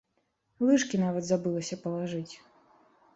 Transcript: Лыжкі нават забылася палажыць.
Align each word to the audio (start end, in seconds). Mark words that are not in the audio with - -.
Лыжкі 0.69 0.99
нават 1.01 1.23
забылася 1.27 1.75
палажыць. 1.83 2.33